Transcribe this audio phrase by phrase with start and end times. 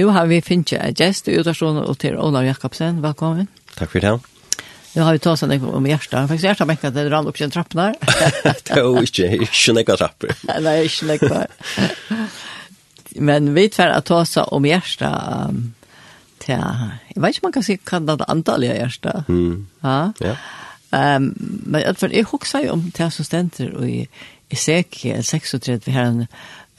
[0.00, 3.02] Nu har vi finnet en gest i utavstående og til Olav Jakobsen.
[3.04, 3.50] Velkommen.
[3.76, 4.12] Takk for det.
[4.94, 6.14] Nu har vi tatt sånn om hjertet.
[6.30, 7.98] Faktisk hjertet har merker at det rann opp sin trappen her.
[8.46, 10.32] det er jo ikke, ikke nekka trapper.
[10.64, 11.42] Nei, ikke nekka.
[13.28, 15.62] Men vi tver at tås om hjertet um,
[16.46, 16.64] til,
[17.12, 19.28] jeg vet ikke om man kan si hva det er antallet hjertet.
[19.28, 19.54] Mm.
[19.84, 20.02] Ja.
[20.24, 20.36] ja.
[20.96, 21.32] Um,
[21.66, 24.06] men jeg, jeg husker jo om det som stender i
[24.48, 26.22] Ezekiel 36, her,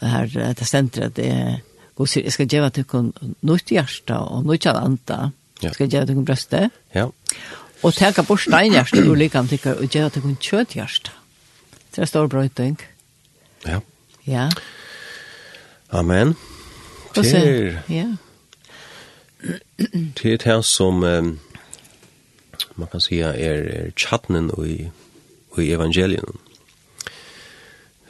[0.10, 1.60] her, det stenter at det er
[2.02, 3.12] og sier, jeg skal gjøre at du kan
[3.46, 5.20] nødt hjerte og nytt av anta.
[5.62, 6.62] Jeg skal gjøre at du kan brøste.
[6.96, 7.08] Ja.
[7.82, 11.14] Og tenke på steinhjerte og like antikker, og gjøre at du kan kjøthjerte.
[11.96, 12.80] Det er stor brøyting.
[13.68, 13.80] Ja.
[14.28, 14.50] Ja.
[15.92, 16.36] Amen.
[17.14, 18.06] Til, ja.
[20.16, 21.40] til det som um,
[22.76, 24.88] man kan si er, er tjattnen i,
[25.60, 26.40] i evangelien.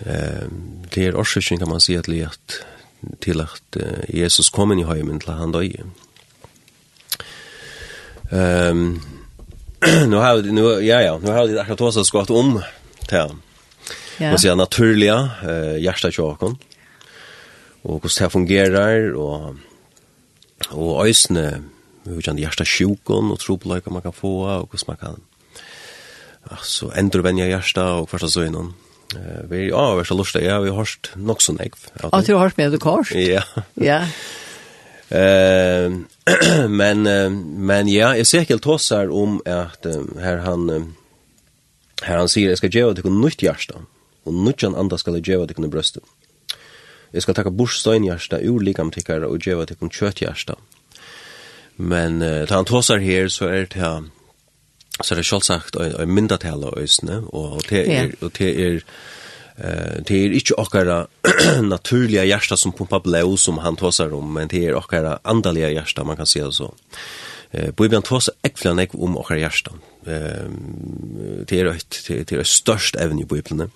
[0.05, 2.61] Um, det er årsøkning kan man si at, at
[3.21, 3.77] til at
[4.13, 5.85] Jesus kom inn i heimen til han døye.
[8.31, 9.01] Um,
[10.11, 12.59] nu har vi, nu, ja, ja, nu har vi akkurat også skått om
[13.09, 13.33] til
[14.21, 14.29] Ja.
[14.29, 16.53] Man ser naturliga eh, hjertetjåkon,
[17.81, 19.55] og hvordan det fungerer, og,
[20.69, 21.63] og øysene,
[22.05, 25.17] hvordan hjertetjåkon og tropeløyka man kan få, og hvordan man kan
[26.51, 28.69] altså, endrevende hjertet og hvert så søgnen.
[28.75, 28.90] Mm
[29.49, 31.73] vi er avhvers av lustig, ja, vi har hørt nok sånn jeg.
[32.03, 33.13] At du har hørt med det kors?
[33.15, 33.43] Ja.
[33.91, 34.05] Ja.
[35.11, 35.91] Eh
[36.69, 37.03] men
[37.65, 39.85] men ja, jag ser helt tossar om att
[40.19, 40.93] här han
[42.01, 43.75] här han säger jag ska ge dig nytt hjärta
[44.23, 45.97] och nytt andra ska jag ge dig bröst.
[47.11, 50.55] Jag ska ta bort stein hjärta ur likam tycker och ge dig kött hjärta.
[51.75, 54.03] Men eh han tossar här så är det här
[55.03, 58.85] så det er selvsagt en myndatale av øsene, og det er, og det er,
[59.61, 60.95] Uh, det er ikke okkara
[61.73, 66.03] naturliga hjärta som pumpar blå som han tåsar om, men det er okkara andaliga hjärta,
[66.03, 66.73] man kan säga det så.
[67.51, 69.71] Eh, uh, Bibeln tåsar äckliga nek om okkara hjärta.
[70.07, 73.71] Eh, uh, det är ett, det är ett störst även i Bibeln.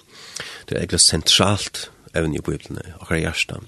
[0.65, 3.61] Det är äckliga centralt även i Bibeln, okkara hjärsta.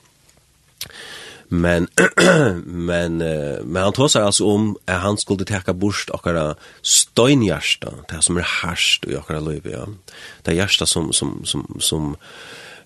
[1.47, 1.88] Men
[2.66, 3.18] men
[3.63, 6.28] men han tog sig alltså om att han skulle täcka bort och
[6.81, 9.88] steinhjärta, det som är harst och jag kan ja.
[10.41, 12.16] Det hjärta som som som som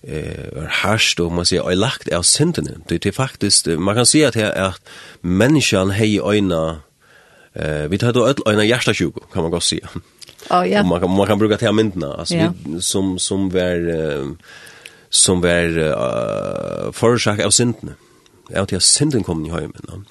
[0.02, 2.82] eh är harst och man säger lagt av synden.
[2.88, 4.74] Det är faktiskt man kan säga att här är
[5.20, 6.80] människan hej öna
[7.52, 9.80] eh vi tar då öll öna hjärtasjuk kan man gå se.
[10.50, 10.82] Ja ja.
[10.82, 12.52] Man kan man kan bruka till myndna alltså ja.
[12.80, 13.80] som som var
[15.10, 17.94] som var uh, försak av synden.
[18.50, 19.86] Ja, til ikke, synden kom i høymen.
[19.88, 20.02] No?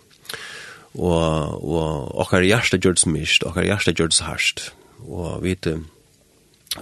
[0.92, 4.72] Og, og okkar hjerte gjør det mist, okkar hjerte gjør det harst.
[5.08, 5.56] Og vi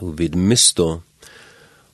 [0.01, 1.01] vi misto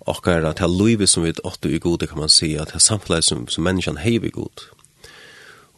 [0.05, 3.23] okkar at det livet som vi åtte i gode, kan man si, at det samfunnet
[3.23, 4.67] som, som menneskene heiv i god.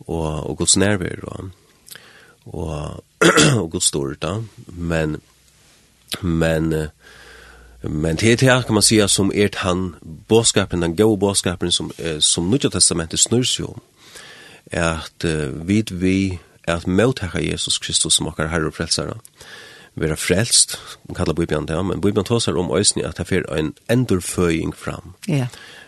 [0.07, 1.49] Og, og gods nærvær, og,
[2.45, 3.03] og,
[3.61, 4.41] og gods stort, da.
[4.67, 5.21] Men,
[6.21, 6.87] men, uh,
[7.81, 9.95] Men det här kan man säga som ert han
[10.27, 13.79] båskapen, den gode båskapen som, eh, som Nya Testamentet snurr sig om.
[14.71, 19.17] Är att eh, vid vi är att mottaka Jesus Kristus som åker herre och frälsare.
[19.93, 23.73] Vara frälst, man kallar Bibeln det, men Bibeln tåsar om ösning att det för en
[23.87, 25.13] ändorföjning fram.
[25.25, 25.47] Ja.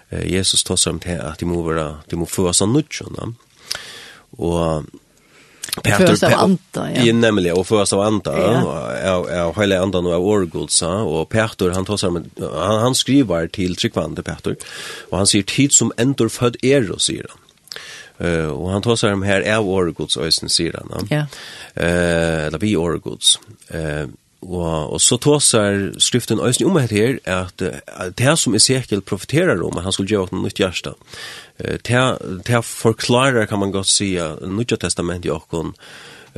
[0.09, 3.35] Eh, Jesus tåsar om det att de må vara, de må föra av nudgen.
[4.29, 4.83] Och
[5.83, 7.03] Först av anta, ja.
[7.03, 8.37] Ja, nemlig, og först av anta,
[9.03, 13.75] ja, och hela andan av Årgodsa, och Peter, han tar med, han, han skriver till
[13.75, 14.55] Tryggvande Peter,
[15.09, 17.39] och han sier, tid som ändå född er, och säger han.
[18.21, 21.25] Uh, och han tar sig om här är orgods, och sen han, ja.
[21.83, 23.39] Uh, eller vi Årgods.
[23.75, 24.07] Uh,
[24.41, 29.59] Og, og så tåsar skriften øysen om det her, at, at det som Ezekiel profeterer
[29.63, 30.93] om, at han skulle gjøre noe nytt hjärsta,
[31.59, 32.03] det,
[32.47, 34.13] det forklarer, kan man godt si,
[34.47, 35.73] nytt testament i åkken,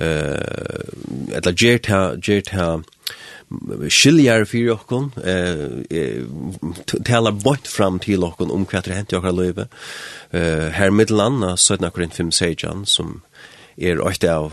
[0.01, 2.69] eh, eller gjør det, gjør det,
[3.91, 6.25] skiljer for åkken, eh,
[7.06, 9.68] taler bort fram til åkken om hva det hent i åkken løyve.
[10.31, 11.91] Eh, her middelandet, 17.
[11.91, 13.22] Korint 5, 16, som
[13.78, 14.51] er åkte av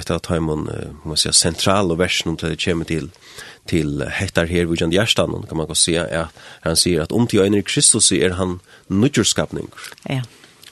[0.00, 0.70] ett av timon
[1.04, 3.10] man säga central och version till det kommer till
[3.66, 6.26] till hettar här vid hjärtan kan man gå se är
[6.60, 9.68] han säger att om till en Kristus är han nytjurskapning.
[10.02, 10.22] Ja.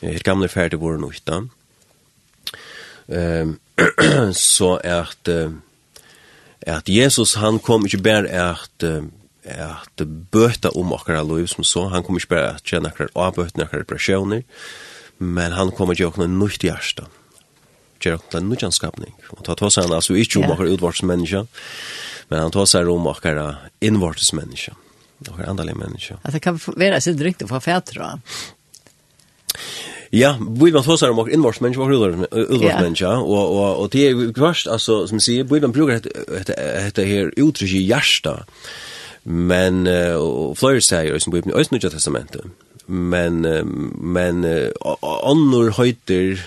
[0.00, 1.48] Eh gamla färde vore nog då.
[3.08, 3.58] Ehm
[4.32, 5.28] så att
[6.66, 8.84] att Jesus han kom inte bara att
[9.44, 13.64] att bøta om okkara liv som så, han kom ikke bare at kjenne okkara avbøtene,
[13.64, 14.44] okkara depresjoner,
[15.18, 17.02] men han kommer til okkara nytt hjärsta.
[17.02, 17.21] Mm
[18.06, 19.12] gjør han til en nødjanskapning.
[19.36, 20.54] Og ta tås han altså ikke om yeah.
[20.54, 21.44] akkurat utvartsmenneske,
[22.30, 24.74] men han tås her om akkurat innvartsmenneske,
[25.28, 26.18] akkurat andalige menneske.
[26.24, 28.14] At det kan være så drygt å få fætre.
[30.12, 33.22] Ja, vi man tås om akkurat innvartsmenneske og utvartsmenneske, yeah.
[33.22, 37.32] og, og, og det er kvart, altså, som jeg sier, vi man bruker dette her
[37.36, 38.58] uttrykk i hjertet,
[39.22, 39.86] men,
[40.18, 42.48] og flere sier, som vi har i Østnudja testamentet,
[42.86, 44.70] men uh, men uh,
[45.06, 46.40] annor høyter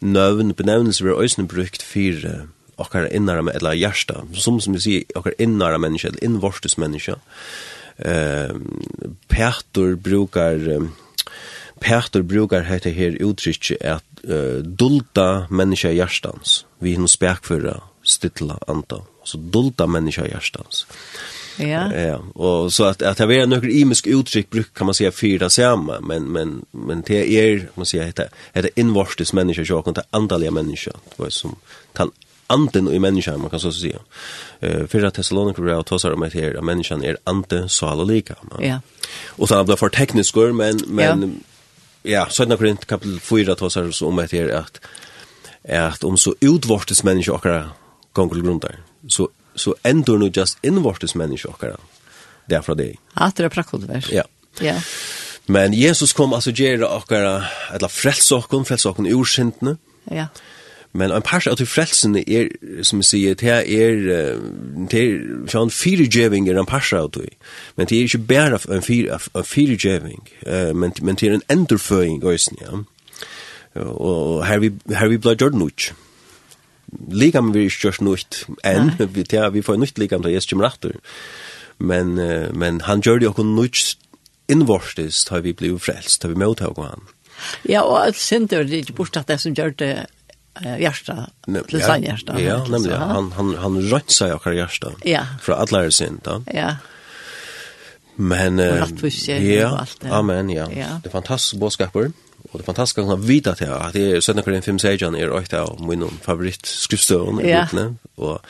[0.00, 2.46] nøvn, benevnelse vi er øyne brukt for
[2.76, 7.16] okkar innara med eller hjärsta som som vi sier okkar innara människa eller innvortes människa
[7.98, 8.66] ehm
[9.28, 10.58] Peter brukar
[11.80, 19.02] Peter brukar hetta her uttryck at uh, dulta menneske hjärtans vi hin spärkföra stilla anta
[19.24, 20.86] så dulta menneske hjärtans
[21.56, 21.94] Ja.
[21.94, 25.50] Ja, och så att att det är några imisk uttryck bruk kan man säga fyra
[25.50, 30.02] samma men men men det är man säger heter heter invorstes människa jag kan ta
[30.10, 31.56] andaliga människa det var som
[31.92, 32.10] tal
[32.46, 33.98] anden i människan man kan så säga.
[34.60, 38.34] Eh förra Thessaloniker och tosar om att här människan är ante sal och lika.
[38.60, 38.80] Ja.
[39.26, 41.40] Och så blir för tekniskt men men
[42.02, 44.80] ja, så när Korint kapitel 4 tosar så om att här att
[45.68, 47.46] att om så utvortes människa och
[48.12, 48.76] gånger grundar
[49.08, 51.76] så så ändrar nu just invortes människor där.
[52.46, 52.94] Därför det.
[53.14, 54.12] Att det är praktiskt.
[54.12, 54.24] Ja.
[54.60, 54.80] Ja.
[55.46, 57.44] Men Jesus kom alltså ger okkara
[57.74, 59.76] eller frälsa okkon, frälsa okkon ur syndene.
[60.04, 60.26] Ja.
[60.92, 62.48] Men en par av frälsen er,
[62.82, 63.98] som jeg sier, det er,
[64.88, 67.26] det er sånn firegeving er en par av de.
[67.76, 70.22] Men det er ikke bare en firegeving,
[70.72, 72.80] men, men det er en endurføying også, ja.
[73.84, 75.92] Og her vi, her vi ble gjort noe
[77.10, 80.70] ligam vi ikke gjørs nøyt enn, vi, ja, vi får nøyt ligam da Jesus kommer
[80.70, 80.98] etter.
[81.78, 83.96] Men, uh, men han gjør det jo nøyt
[84.48, 87.08] innvortes da vi blir frelst, da vi møter av han.
[87.68, 89.94] Ja, og alt synder det ikke bortsett det som gjør det
[90.56, 91.30] eh hjärta
[91.68, 92.40] till sin hjärta.
[92.40, 94.92] Ja, nämligen han han han rensar jag kvar hjärta.
[95.04, 95.26] Ja.
[95.40, 96.44] För alla är synd då.
[96.54, 96.76] Ja.
[98.14, 98.84] Men eh,
[99.38, 100.70] ja, amen, ja.
[100.72, 101.00] ja.
[101.02, 102.00] Det är fantastiskt boskaper.
[102.00, 102.12] Mm.
[102.52, 105.54] Och det fantastiska att vita till att det är sådana kring fem Sajan är ett
[105.54, 108.40] av min favorit skrivstören i boken och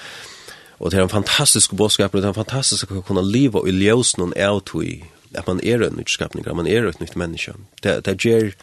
[0.78, 3.70] och det är en fantastisk budskap och det är en fantastisk att kunna leva i
[3.70, 5.04] ljus någon out i
[5.34, 7.52] att man är en ny skapning, man är ett nytt människa.
[7.82, 8.54] Det det ger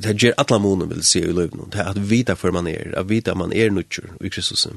[0.00, 1.70] det ger alla månen vill se i livet någon.
[1.70, 4.68] Det att vita för man är, att vita man är nutcher i Kristus.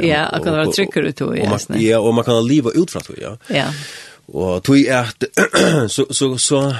[0.00, 1.36] Ja, och kan vara trycker ut och
[1.76, 3.38] ja, och man kan leva ut från det, ja.
[3.46, 3.72] Ja.
[4.26, 5.08] Och tog är
[5.88, 6.74] så så så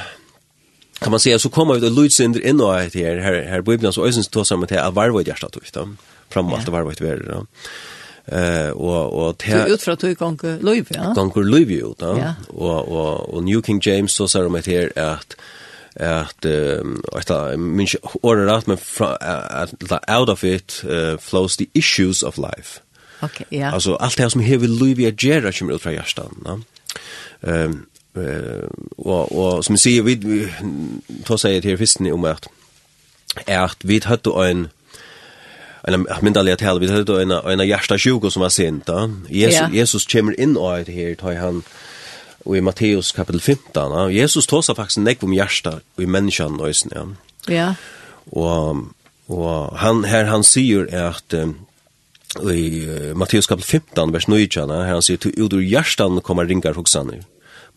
[0.99, 4.07] kan man säga så kommer vi då lutsynder in och här här här bibeln så
[4.07, 5.89] ösens tog som att det är varvigt hjärtat då då
[6.29, 7.47] framåt det varvigt vi då
[8.37, 12.89] eh och och det ut från tog konke Louis ja konke Louis ju då och
[12.89, 15.37] och och New King James så sa de att här att
[16.01, 16.47] att
[17.13, 17.87] att men
[18.23, 18.79] order att men
[20.19, 22.81] out of it uh, flows the issues of life.
[23.21, 23.59] Okej, okay, ja.
[23.59, 23.75] Yeah.
[23.75, 26.61] Alltså allt det som hever Louis Viagera kommer ut från hjärtan, va?
[27.41, 27.87] Ehm
[28.99, 32.49] og, og som jeg sier, vi, vi tar seg til fyrsten om at,
[33.47, 34.67] er at vi hadde en,
[35.89, 38.91] en myndelighet her, vi hadde en, en hjerte sjuko som var sint.
[39.31, 39.69] Jesus, ja.
[39.73, 41.63] Jesus kommer inn og er her, tar han,
[42.45, 44.09] og i Matteus kapitel 15, ja.
[44.23, 47.07] Jesus tar seg faktisk nekv om hjerte og i menneskene nøysen, ja.
[47.49, 47.71] Ja.
[48.37, 48.85] Og,
[49.33, 52.69] og han, her han sier at, i
[53.17, 57.23] Matteus kapitel 15, vers 9, her han sier, «Til ut ur hjertan kommer ringar hoksane.»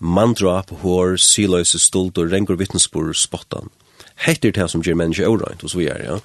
[0.01, 3.69] mandrap, hår, siløse stolt og rengur vittnesbor spottan.
[4.21, 6.17] Hektir det som gjør menneske åreint, og så videre, ja.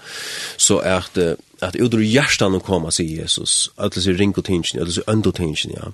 [0.61, 1.17] Så at,
[1.65, 5.09] at ut ur hjertan å komme, sier Jesus, alle sier ring og tingene, alle sier
[5.09, 5.89] ønd og tingene, ja.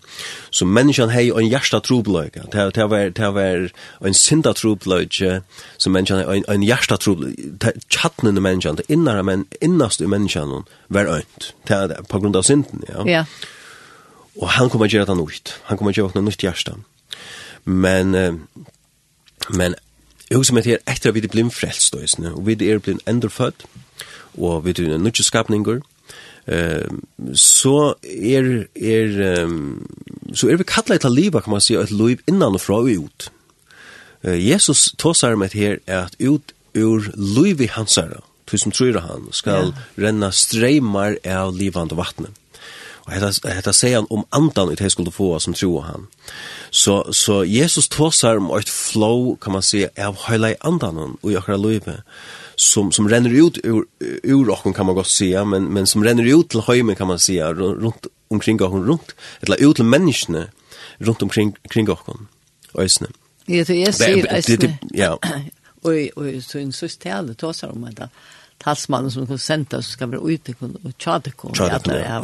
[0.51, 2.75] Så menneskene hei en hjersta trobløyke, det er
[3.15, 3.69] det var
[4.03, 5.43] en sinda trobløyke,
[5.79, 11.11] så menneskene hei en hjersta trobløyke, tjattnene menneskene, det innare, men innast i menneskene var
[11.21, 13.07] øynt, det er på grunn av synden, ja.
[13.07, 13.27] Ja.
[14.41, 16.83] Og han kommer å gjøre det nytt, han kommer å gjøre det nytt hjertan.
[16.83, 16.89] Ja.
[17.65, 18.17] Men,
[19.51, 19.75] men
[20.29, 23.67] jeg husker meg til etter at vi er blind frelst, og vi er blitt endrefødt,
[24.39, 25.83] og vi er nødvendig skapninger,
[27.39, 29.13] så er, er,
[30.35, 32.91] så er vi kattlet til livet, kan man si, et liv innan og fra og
[33.07, 33.29] ut.
[34.25, 40.31] Jesus tåsar med her at ut ur liv i hansara, som tror han, skal renna
[40.33, 42.33] streymar av livande vattnet.
[43.07, 46.07] Og hetta hetta seg han om andan i det skulle få som tro han.
[46.71, 51.45] Så så Jesus tåsar om ett flow kan man se av hela andan och jag
[51.45, 51.93] kan löpa
[52.57, 53.85] som som renner ut ur
[54.23, 57.19] ur rocken kan man gott se men men som renner ut till hemmen kan man
[57.19, 60.47] se runt omkring och runt eller ut till människorna
[60.99, 62.09] runt omkring kring och
[62.75, 63.13] ösnen.
[63.47, 64.75] Ja, det är så.
[64.91, 65.19] Ja.
[65.83, 68.09] Och och så en så ställe tåsar om det
[68.63, 71.53] talsmannen som kan sända så ska vara ute och chatta kom.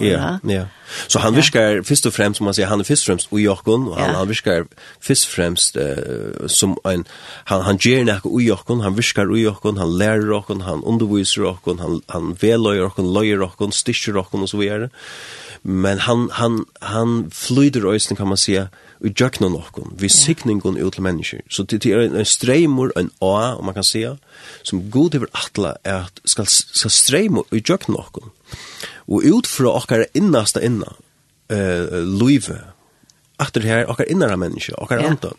[0.00, 0.66] Ja, ja.
[1.07, 3.40] Så han viskar först och främst som man säger han är först och främst och
[3.40, 4.66] Jockon och han han viskar
[5.00, 7.04] först och uh, som en
[7.45, 11.42] han han ger när och Jockon han viskar och Jockon han lär Jockon han undervisar
[11.42, 14.90] och han han väl Jockon lojer och sticker Jockon och så vidare
[15.62, 18.69] men han, han, han flyder øysen, kan man säga,
[19.05, 21.41] i jökna nokkun, vi sikningun ut til mennesker.
[21.50, 24.17] Så det er en streimur, en a, om man kan säga,
[24.62, 28.31] som god over atla er at skal, skal streimur i jökna nokkun.
[29.09, 30.91] Og ut fra okkar innasta inna,
[31.53, 32.59] uh, luive,
[33.38, 35.11] Atter her, okkar innara menneske, okkar yeah.
[35.12, 35.30] anta.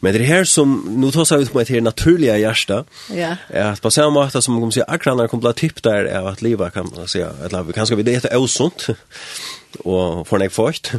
[0.00, 3.40] Men det er her som, nu tås jeg ut på et her naturliga hjärsta, yeah.
[3.48, 6.42] at på samme måte som man kan säga, akranar kommer att tipp der av at
[6.42, 8.90] livet kan man säga, att vi kanskje vi det er osunt,
[9.84, 10.92] og får nek fort,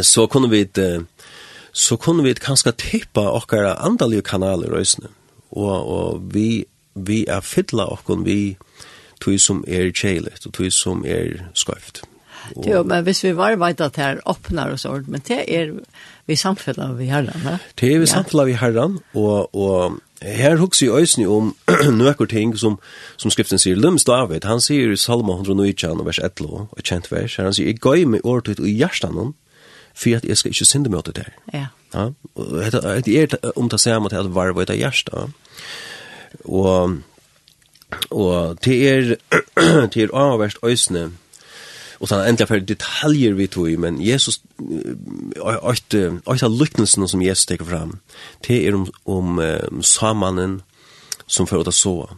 [0.00, 0.68] så kunne vi
[1.72, 5.08] så kunne vi kanskje tippa okkara andalige kanaler røysene,
[5.50, 8.56] og, og vi, vi er fylla okkon vi
[9.20, 12.02] tog som er kjeilet, og tog som er skøyft.
[12.02, 12.13] Mm.
[12.66, 15.72] Jo, men hvis vi var vet at her åpner oss ord, men det er
[16.26, 17.58] vi samfunnet vi herren, ne?
[17.80, 18.12] Det er vi ja.
[18.16, 21.54] samfunnet vi herren, og, og her hugser jeg øyne om
[22.00, 22.78] noen ting som,
[23.16, 27.36] som skriften sier, Lums David, han sier i Salma 119, vers 11, et kjent vers,
[27.36, 29.34] her han sier, «Jeg gøy med året ut i hjertanen,
[29.94, 31.26] for at jeg skal ikke synde meg til det.
[31.54, 31.66] Ja.
[31.94, 32.08] ja?
[32.34, 35.30] Og det er om det samme til at varve ut av hjertet.
[36.44, 36.96] Og,
[38.10, 39.14] og det er,
[39.94, 41.12] det er avverst øyne,
[41.94, 44.40] och sen ändligen för detaljer vi tog i, men Jesus
[45.40, 47.98] åt åt liknelsen som Jesus tar fram
[48.46, 50.62] det är om om um, samannen
[51.26, 52.10] som för att så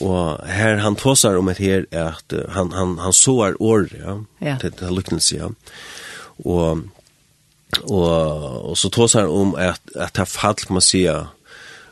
[0.00, 4.24] och här han tåsar om et her at att han han han sår år ja,
[4.40, 4.56] ja.
[4.60, 5.50] til det liknelse ja
[6.44, 6.78] och
[7.82, 11.26] och og så tåsar om att att er fall kan man säga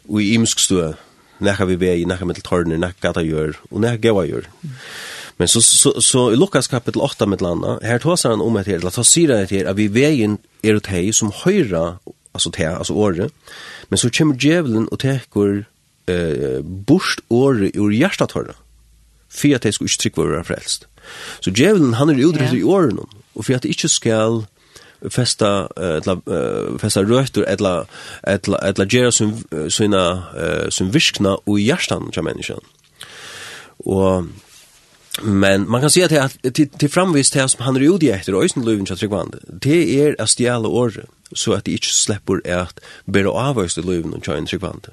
[0.09, 0.95] og i imsk stå
[1.41, 4.75] nekka vi vei, i mittel med nekka gata gör och nekka gava gör mm.
[5.41, 8.69] Men så, så, så i Lukas kapitel 8 med landa, her tåsar han om et
[8.69, 11.95] her, la sier han et her, at vi veien er ut hei som høyra,
[12.37, 13.33] altså te, altså året,
[13.89, 15.63] men så kommer djevelen og tekur
[16.13, 18.53] eh, bort året ur hjertet høyra,
[19.33, 20.85] for at de skulle ikke trykke være frelst.
[21.41, 22.61] Så djevelen, han er utrettet yeah.
[22.61, 23.01] i åren,
[23.33, 24.43] og for at de ikke skal
[25.09, 27.87] festa etla uh, festa røttur etla
[28.29, 29.31] etla etla gera sum
[29.73, 30.03] sina
[30.37, 32.61] uh, sum viskna og hjartan hjá menneskjan.
[33.89, 34.29] Og
[35.23, 38.65] Men man kan säga att till till framvist här som han är ute efter ösen
[38.65, 39.37] löven så tryggvand.
[39.47, 44.15] Det är att stjäla år så att det inte släpper att bära av ösen löven
[44.15, 44.87] och tjäna tryggvand.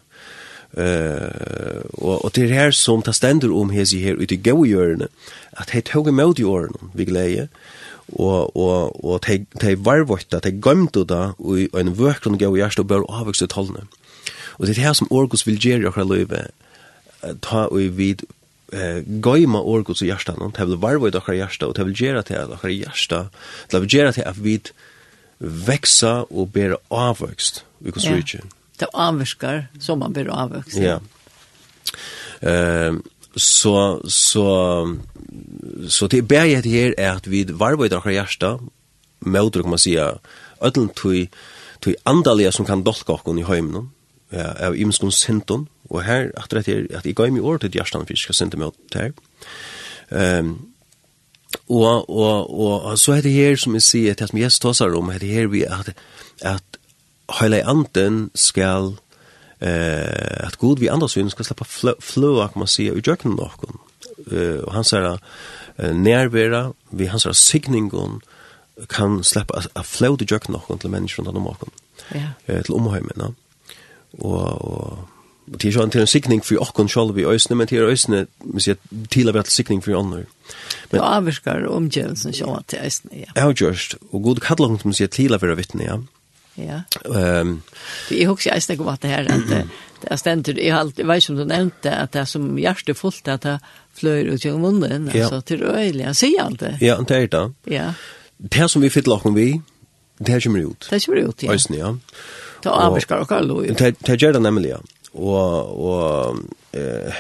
[0.77, 4.37] Eh och och det är här som tar ständer om här sig här ute i
[4.37, 5.07] gåjörne
[5.51, 7.47] att det tog emot i åren vi glädje
[8.15, 12.87] og og og tei tei varvotta tei gømtu da og ein vørkun go jarst og
[12.87, 13.87] bør avvøkst tolne.
[14.57, 16.47] Og det her som Orgus vil gjere okra løve
[17.41, 18.23] ta og vid
[18.73, 22.35] eh goima orgus i hjärtan och tävla varva i dockar jarsta og tävla gera till
[22.35, 23.29] dockar jarsta
[23.67, 24.71] tävla gera til at vid
[25.39, 30.99] veksa og ber avvekst vi kan region det avväxkar så man blir avväxt ja.
[32.41, 33.03] Ehm
[33.35, 34.97] så så
[35.87, 38.59] så det bär jag det här är att vid varva i dockar hjärta
[39.19, 40.17] möter kan man säga
[40.61, 41.29] ödlntui
[41.79, 43.89] tui andalia som kan dolka okkon i heimen
[44.29, 47.71] ja, av imskon sinton Og her, at det er, at jeg gav i året til
[47.71, 50.39] Gjerstan, for jeg skal sende meg til her.
[50.41, 50.67] Um,
[51.69, 52.51] og, og,
[52.85, 55.19] og så er det her som jeg sier, til at vi gjest tåsar om, er
[55.23, 55.93] det her vi at,
[56.41, 56.79] at
[57.39, 58.93] hele anden skal,
[59.61, 61.67] eh, at god vi andres syn skal slappa
[61.99, 63.79] fløa, kan man sier, i jøkken nokon.
[64.27, 65.17] Uh, og hans herra
[65.79, 68.21] uh, nærvera, vi hans herra signingen
[68.89, 71.71] kan sleppa a, flø fløa i nokon til mennesker rundt om nokon.
[72.13, 72.33] Ja.
[72.47, 73.29] Eh, til omhøymen, ja.
[74.19, 75.07] Og, og
[75.47, 77.91] det er jo en til en sikning for åkken selv i øsene, men til er
[77.93, 78.75] øsene, vi sier,
[79.13, 80.25] til å være sikning for ånden.
[80.91, 83.31] Men, du avvirker omgjørelsen selv til øsene, ja.
[83.35, 83.95] Ja, just.
[84.11, 85.97] Og god kallar hun, som sier, til å være vittne, ja.
[86.57, 86.81] Ja.
[87.05, 87.61] Um, det Ehm.
[88.09, 89.47] Vi hugsa eisini om at det her at
[90.01, 92.97] det er stendur i alt, eg vet som du nevnte at det er som hjertet
[92.97, 93.59] fullt at det
[93.97, 95.25] fløyr ut gjennom munnen, ja.
[95.25, 96.73] altså til øyelig, han sier alt det.
[96.81, 97.45] Ja, det er det.
[97.73, 97.93] Ja.
[98.37, 99.61] Det som vi fyller okken vi,
[100.17, 100.89] det her kommer ut.
[100.89, 101.53] Det kommer ut, ja.
[101.53, 101.93] Eisini, ja.
[102.63, 103.61] Det avskar okkar lo.
[103.61, 104.81] Det gjør det nemlig, ja
[105.17, 106.39] og og
[106.73, 107.13] eh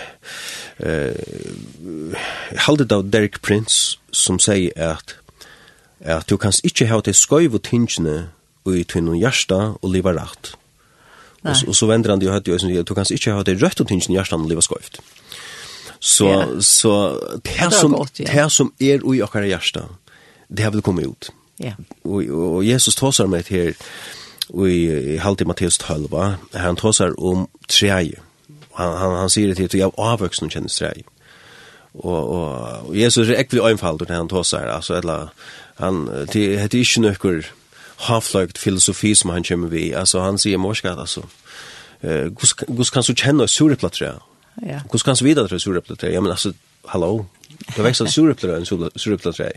[0.79, 5.15] eh av Derek Prince som sier at
[6.01, 8.29] at du kanst ikkje ha til skøyv og tingene
[8.65, 10.53] og i tunn og hjärsta og liva rett.
[11.43, 13.81] Og, og så vender han det jo høyt jo, du kanst ikkje ha til rødt
[13.81, 14.99] og tingene i hjärsta og liva skøyvt.
[15.99, 16.61] Så, yeah.
[16.61, 16.93] så
[17.43, 18.29] det, som, godt, ja.
[18.29, 19.87] det som er ui okkar hjärsta,
[20.47, 21.31] det har vel kommet ut.
[21.63, 21.73] Yeah.
[22.03, 23.73] Og, og og Jesus tåsar meg til her,
[24.55, 26.07] i halvt i Matteus 12,
[26.53, 28.21] han tåsar om treje.
[28.77, 31.03] Han, han, han sier det til, jeg er avvøksen og kjenner trej.
[31.97, 32.49] Og, og,
[32.87, 35.33] og Jesus er ekvelig øynfald når han tåsar, altså, eller,
[35.81, 37.41] han, det er ikke noe
[38.07, 41.25] havfløygt filosofi som han kommer vi, altså, han sier morskatt, altså,
[42.01, 44.13] eh, hvordan kan du kjenne sureplattre?
[44.61, 44.79] Ja.
[44.89, 46.11] Hvordan kan du vite at det er sureplattre?
[46.13, 46.53] Ja, men altså,
[46.87, 49.51] hallo, det er vekst at sureplattre enn sureplattre.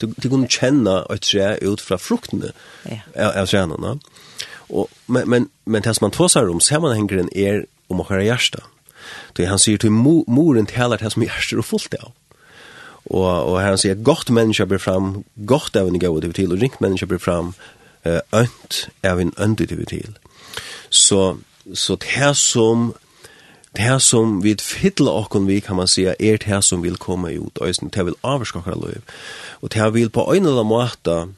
[0.00, 2.52] Du, du kan kjenne et tre ut fra fruktene
[2.88, 3.02] ja.
[3.14, 3.98] av, av trene,
[4.72, 8.62] Og, men men men tills man tåsar om sammanhängren er om å høre hjärsta.
[9.36, 12.12] Då han säger till moren talar det som hjärta och fullt av.
[13.04, 16.80] Och och han sier, gott människa blir fram, gott även gå det til, og ringt
[16.80, 17.54] människa blir fram
[18.32, 20.18] ønt av även önt det til.
[20.90, 21.36] Så
[21.74, 22.94] så det som
[23.76, 27.58] det som vi fyller och vi kan man säga är det som vill komma ut
[27.58, 29.02] och det vill avskaka liv.
[29.60, 31.28] Och det vill på en eller annan måte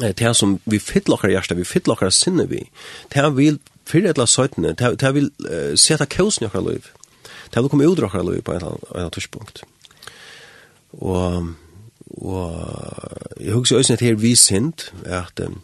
[0.00, 2.64] det som vi fyller okkar hjärsta, vi fyller okkar sinne vi,
[3.14, 6.88] det vil fyrir etla søytene, det vil uh, seta kausen i okkar liv,
[7.54, 9.64] det vil komme ut i okkar liv på en eller annet
[10.94, 11.46] Og,
[12.16, 12.64] og
[13.40, 15.60] jeg husker også at her vi sint, at um,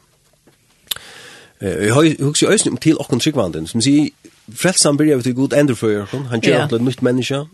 [1.61, 4.09] Jeg husker jo øyne til okken tryggvanden, som sier,
[4.49, 7.45] frelsan byrja vi til god endur for han gjør okken til nytt menneske,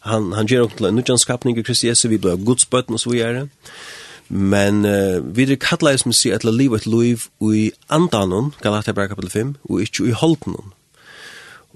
[0.00, 3.00] han, han gjør okken til en nytt skapning i Kristi Jesu, vi blir godsbøtten og
[3.00, 3.48] så videre.
[4.30, 9.30] Men uh, vi er kallar som sier at liv et liv i andanon, Galatia kapitel
[9.30, 10.70] 5, og ikke i holdenon.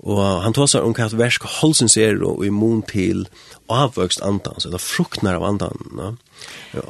[0.02, 3.24] Og han tåsar om hva versk holdsens er og i mun til
[3.70, 5.78] avvøkst andans, eller fruktnar av andan.
[5.96, 6.08] Ja?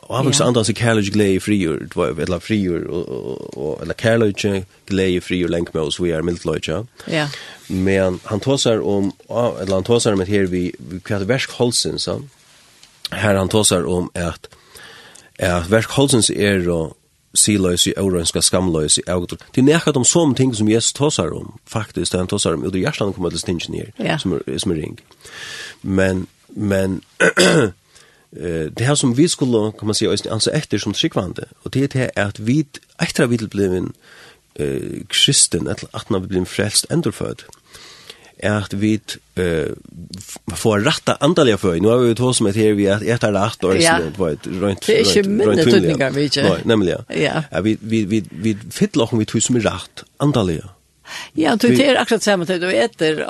[0.09, 0.49] Avvøkst yeah.
[0.49, 2.89] andans er kærlig glede i frigjord, eller frigjord,
[3.85, 4.33] eller kærlig
[4.89, 6.83] glede i frigjord lenk med oss, vi er mildløyja.
[7.13, 7.29] Ja.
[7.69, 10.71] Men han tåsar om, eller han tåsar om at her vi,
[11.05, 12.09] hva versk holdsens,
[13.13, 14.49] her han tåsar om at
[15.39, 16.97] at verk holdsens er og
[17.35, 19.37] siløys i øvrønska skamløys i øvrønska.
[19.55, 22.63] Det er nekka om sånne ting som Jesus tåsar om, faktisk, det han tåsar om,
[22.63, 25.01] og det er hjertan kommer til stingen her, som er, som er ring.
[25.83, 27.03] Men, men,
[28.79, 32.11] det her som vi skulle, kan man si, ansa etter som tryggvande, og det er
[32.17, 32.65] at vi,
[33.03, 33.93] etter at vi blir en
[34.61, 37.64] uh, kristen, blei at vi blir blei blei blei
[38.43, 39.01] at vi
[39.39, 39.67] uh,
[40.55, 41.81] får ratta antalliga för.
[41.81, 43.99] Nu har vi ju två som ett här vi att äta rätt och ja.
[43.99, 46.43] det var ett rönt Det är inte mindre tydningar vi inte.
[46.43, 47.05] Nej, nämligen.
[47.09, 47.43] Ja.
[47.51, 47.61] ja.
[47.61, 50.69] Vi, vi, vi, vi fyller om vi tog som är rätt antalliga.
[51.33, 53.27] Ja, du det är akkurat samme tid du äter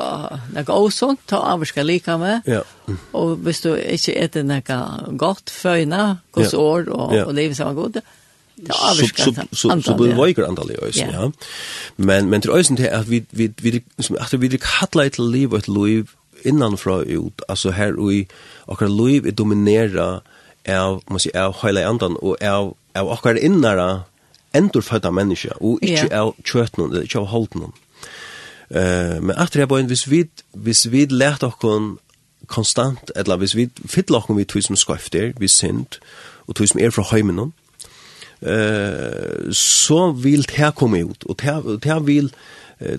[0.55, 2.41] något osont, ta avska lika med.
[2.47, 2.63] Ja.
[3.13, 7.25] Og hvis du ikke äter noe godt, föjna, gos år og, ja.
[7.25, 7.97] och livet som er god.
[7.97, 8.24] Ja
[8.73, 11.31] så så så blir veiker antallet øys ja.
[11.97, 15.53] men men til øysen til at vi vi vi som at vi kallar et liv
[15.53, 16.07] og liv
[16.45, 18.27] innanfra ut altså her vi
[18.69, 20.21] akkurat liv er dominera
[20.69, 24.03] av man sier av heile andan og av av akkurat innara
[24.55, 27.73] endurfødda menneske og ikkje av kjøtnum eller ikkje av holdnum.
[28.71, 31.65] Uh, men att det bara hvis vi, hvis vi lärt och
[32.47, 35.87] konstant eller hvis vi fyller och vi tog som skrifter vi synd
[36.55, 37.53] tog som er fra heimen
[38.45, 42.31] eh, så vil det komme ut, og det det vil
[42.83, 42.99] Uh,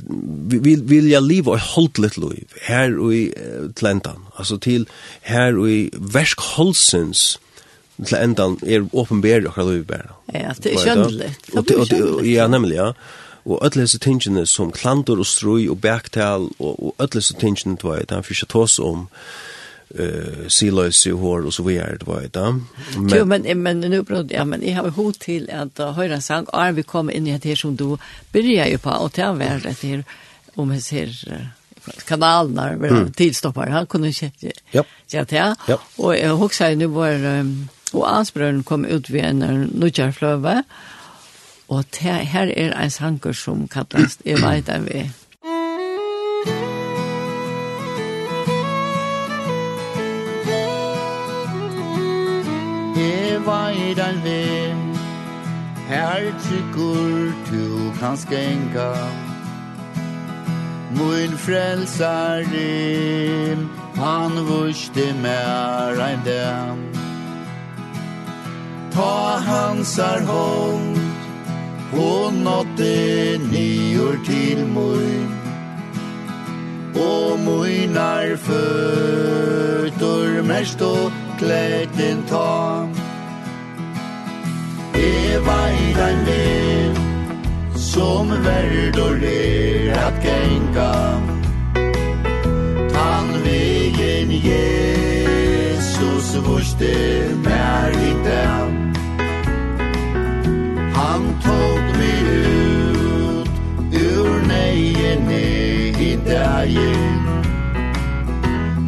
[0.64, 4.86] vil vil jeg leva og hållt litt liv här i uh, Atlantan alltså till
[5.22, 7.40] här i versk holdsens
[8.06, 10.16] til endan er åpenbær og hva vi bæra.
[10.34, 11.30] Ja, det er skjønnelig.
[11.52, 12.32] Det er skjønnelig.
[12.32, 12.92] Ja, nemlig, ja.
[13.46, 17.76] Og alle disse tingene som klantor og strøy og bæktal og, og alle disse tingene,
[17.76, 19.55] det var han fyrst er tås om, uh,
[19.89, 22.62] eh silos i hår och så vidare det var det.
[22.98, 26.45] Men jo, men men nu brod ja men jag har hot till att höra sang
[26.54, 27.98] är vi kommer in i det här som du
[28.32, 30.04] börjar ju på och det är det här
[30.56, 31.10] om vi ser
[32.06, 33.13] kanalerna med mm.
[33.13, 35.80] tidstoppar han kunde inte ja ja det ja.
[35.95, 37.45] och jag huxar nu var
[37.91, 39.39] och Asbrön kom ut vid en
[39.74, 40.63] nutjarflöva
[41.67, 45.12] och här är en sanker som kallas jag vet inte
[53.96, 54.96] dein veg.
[55.88, 58.94] Her tryggur tu kan skenka
[60.98, 62.46] Mun frälsare
[63.96, 66.78] Han vuxte mer ein dem.
[68.92, 70.98] Ta hansar hånd
[71.92, 75.30] Hon nådde nyår til mun
[76.96, 83.05] Og munar fötter Mest og klätten tam
[85.26, 87.00] leva i den liv
[87.76, 91.22] Som värd och ler att gänga
[92.94, 94.76] Tan vegen Jesus
[96.36, 96.96] vuste
[97.44, 98.94] mer i dem
[100.94, 103.50] Han tog mig ut
[103.94, 107.44] ur neien i dagen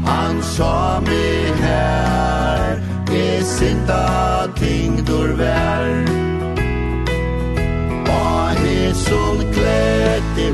[0.05, 6.06] Han sa mig här är synda ting dur värd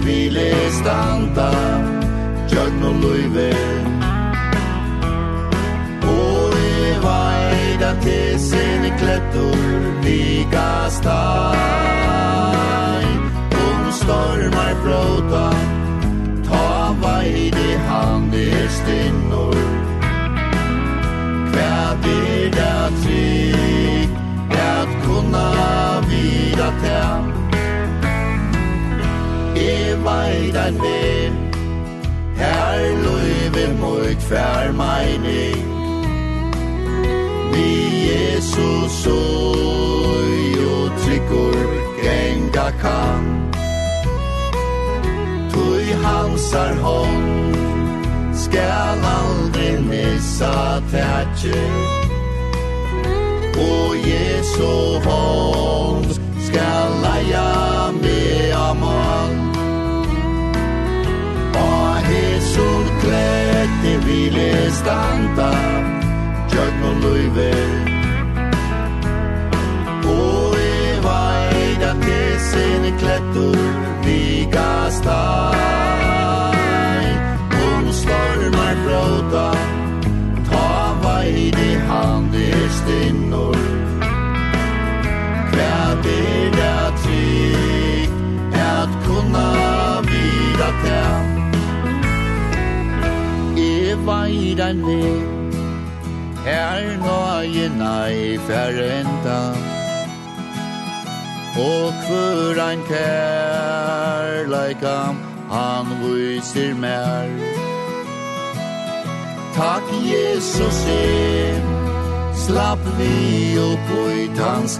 [0.05, 1.51] vile standa
[2.51, 3.51] Gjøgn og luive
[6.13, 6.71] Og i
[7.05, 9.61] vaida til sine klettur
[10.03, 11.23] Lika stein
[13.63, 14.42] Om større
[30.71, 31.53] mening
[32.35, 35.67] Her løyve mot fær meining
[37.53, 37.69] Vi
[38.11, 41.57] Jesus og jo trykker
[42.01, 43.23] genga kan.
[45.53, 47.55] Tui hansar hånd
[48.35, 51.63] Skal aldri missa tætje.
[53.57, 56.05] Og Jesu hånd
[56.47, 59.42] Skal leia me amal.
[63.81, 65.49] te vile stanta
[66.47, 67.51] Giorno luive
[70.05, 73.57] O e vai da te se ne klettur
[74.03, 75.57] Vi gastai
[77.67, 79.49] Om stormar bråta
[80.49, 83.62] Ta vai de hand er stinnor
[94.53, 95.13] i dein vei
[96.53, 96.97] Er
[97.79, 98.15] nei
[98.47, 99.39] ferrenta
[101.63, 104.05] Og kvør ein kærleikam
[105.53, 107.29] Han viser mer
[109.57, 110.99] Takk Jesus i
[112.43, 113.15] Slapp vi
[113.63, 114.73] opp ut hans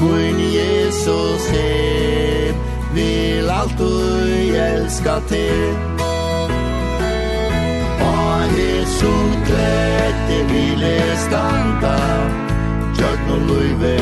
[0.00, 1.68] Mun Jesus i
[2.94, 3.92] Vil alt du
[4.58, 5.87] elska til.
[8.58, 11.96] Jesu sute te vile stanta
[12.92, 13.98] giorno lui luive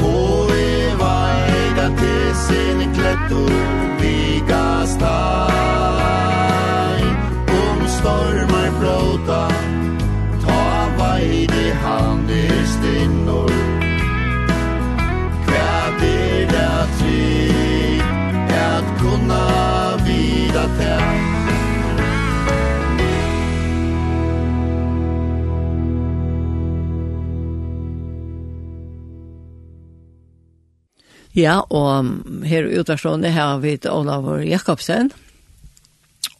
[0.00, 2.14] Og i vaida te
[2.46, 3.44] sin ne klettu
[4.00, 4.42] vi
[7.60, 9.44] Om stormar blåta
[10.46, 13.52] ta vai de hand i stinnor
[15.46, 18.02] Kvæt er det tid
[18.72, 21.27] att kunna vida tär
[31.38, 35.12] Ja, og her i utvarsjonen har vi Olav Jakobsen,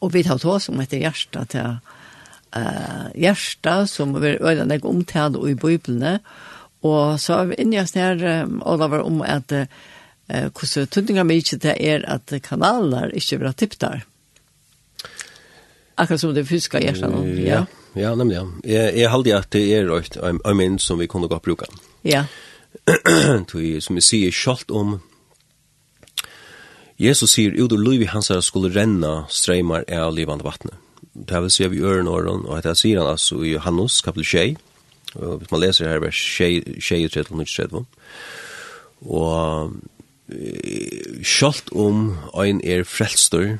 [0.02, 5.44] og vi tar to som heter Gjersta til uh, Gjersta, som er øyne deg omtale
[5.50, 6.18] i Bibelene,
[6.82, 9.66] og så har vi inngjøst her, um, Olav, om at uh,
[10.26, 14.02] hvordan tøtninga vi ikke til er at kanaler ikke blir der.
[15.98, 17.22] Akkurat som det fysiske Gjersta nå.
[17.38, 18.44] Ja, ja, nemlig, ja.
[18.64, 21.70] Jeg, jeg halde at det er en jeg minns som vi kunne godt bruke.
[22.02, 22.47] Ja, ja
[23.50, 24.98] tog som vi sier kjalt om
[26.98, 30.74] Jesus sier ut ur liv i hans her skulle renna streimar av livande vattnet.
[31.14, 34.59] Det vil si vi øren åren, og det sier han altså i Johannes kapitel 6,
[35.14, 37.11] og hvis man leser her vers 6, 3, og
[37.54, 37.87] 13,
[39.07, 39.72] og
[41.22, 43.59] kjalt om ein er frelstor,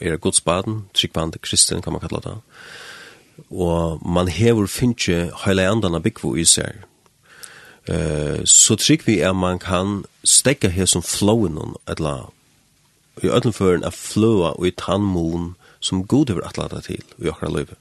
[0.00, 2.36] er godsbaden, tryggvand, kristen kan man kalla det,
[3.50, 6.84] og man hever finnje heile andan av byggvo i seg,
[7.88, 12.30] Eh, så trygg vi er man kan stekka her som flowen on atla.
[13.22, 17.48] Vi ødlen for en flowa og i tannmon som god over atlata til i okra
[17.48, 17.76] løyve.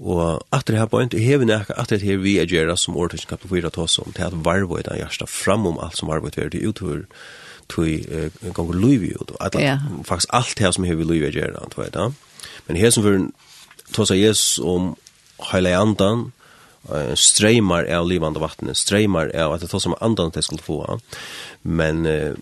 [0.00, 2.96] Og at det her point, en hever nekka at det her vi er gjerra som
[2.96, 6.08] årtøkken kapel 4 tås om til at varvå i den hjersta fram om alt som
[6.08, 7.02] varvoid i til utover
[7.68, 8.06] tui
[8.54, 12.12] gongur luivi ut og atla, faktisk alt her som hever luivi er gjerra,
[12.66, 13.30] men her som fyrir
[13.92, 14.96] tås av Jesus om
[15.52, 16.32] heile andan
[16.88, 20.78] uh, streimar av livande vattnet, streimar av at det tar som andan til skulle få.
[21.62, 22.36] Men, uh,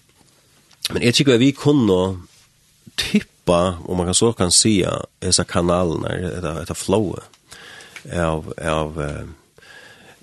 [0.92, 2.18] men jeg tykker at vi kunne
[2.98, 7.24] tippa, om man kan så kan sia, dessa kanalerna, dette detta flowet
[8.12, 9.26] av, av uh,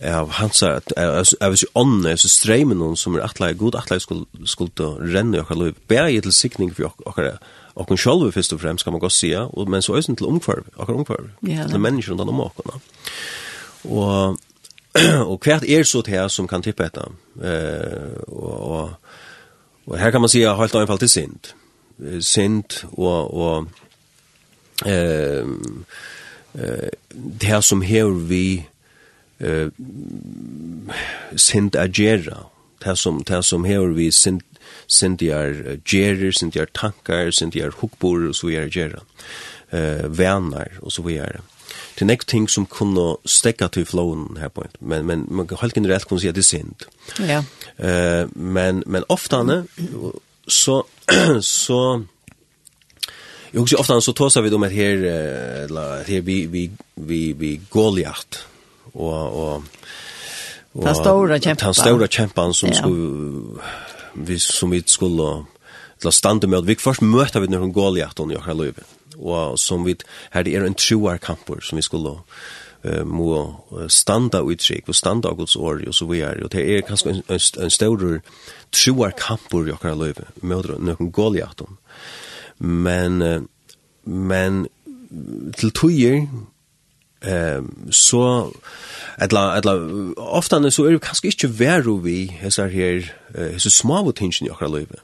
[0.04, 5.38] av hans av oss ånne, så streimen noen som er atleie, god atleie skulle renne
[5.38, 7.38] i okkar liv, bæg til sikning for okkar
[7.76, 11.00] okkar sjálfu først og fremst, kan man godt sia, men så òsne til omkvarv, okkar
[11.00, 12.80] omkvarv, til mennesker undan om okkar.
[13.90, 14.38] Og,
[15.30, 17.12] og hvert er så det som kan tippa etter.
[17.42, 18.94] Eh, og, og,
[19.86, 21.54] og her kan man si halt helt anfall til synd.
[22.22, 23.68] Sint og, og
[24.86, 25.46] eh,
[27.42, 28.66] det som hever vi
[29.40, 29.70] eh,
[31.36, 32.46] sint agera.
[32.84, 34.44] Det som, det som hever vi sint
[34.88, 39.02] sindiar gerir, sindiar tankar, sindiar hukbor og så er gera.
[39.72, 41.42] Eh, vänner og så vidare.
[41.96, 45.58] Det er nekk ting som kunne stekka til flowen her på, men, men man kan
[45.62, 46.86] helt generelt kunne si at det er sind.
[47.20, 47.44] Ja.
[47.80, 49.66] Eh, men, men oftane,
[50.48, 50.84] så,
[51.42, 52.04] så,
[53.52, 55.04] Jag husker ofta så tåsar vi dem et här
[55.64, 58.48] eller här vi, vi, vi, vi Goliat
[58.94, 59.64] och och
[60.74, 61.66] og stora kämpan.
[61.66, 62.76] Den stora kämpan som ja.
[62.76, 63.62] skulle
[64.16, 65.46] vi som vi skulle
[66.04, 68.86] la å stande med, vi først møter vi noen Goliath i åkere løyve,
[69.18, 69.96] og som vi,
[70.36, 73.30] her er en troar kamper som vi skulle uh, må
[73.92, 77.14] standa uttrykk, og standa av Guds år, og så vi er, og det er kanskje
[77.14, 78.20] en, en, en større
[78.76, 81.66] troar kamper i åkere løyve, møter noen Goliath,
[82.60, 83.48] men,
[84.04, 84.66] men
[85.56, 86.26] til tøyer,
[87.28, 88.52] ehm så
[89.16, 89.74] Etla, etla,
[90.18, 94.68] ofta så er det kanskje ikke veru vi hesar her, hessar smavo tingene i okra
[94.68, 95.00] løyve,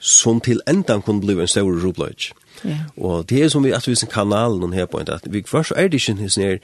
[0.00, 2.32] som til endan kunne bli en større rubløyge.
[2.64, 2.78] Ja.
[2.96, 5.44] Og det er som vi at vi sin kanal noen her på en at vi
[5.46, 6.58] først er det ikke hessar her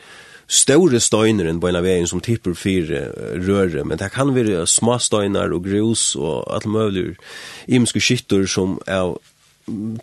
[0.49, 3.11] større støyner enn på en av veien som tipper fire
[3.45, 7.16] røre, men det kan være små støyner og grus og alt mulig
[7.66, 9.16] imenske skytter som er